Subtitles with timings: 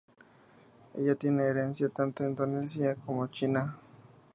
[0.95, 3.77] Ella tiene herencia tanto indonesia como china.